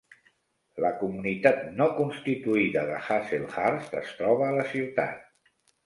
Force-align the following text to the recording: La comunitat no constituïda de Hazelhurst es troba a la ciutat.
La 0.85 0.89
comunitat 1.01 1.61
no 1.83 1.87
constituïda 1.99 2.85
de 2.91 2.99
Hazelhurst 3.05 3.97
es 4.05 4.19
troba 4.19 4.51
a 4.53 4.61
la 4.61 4.69
ciutat. 4.77 5.27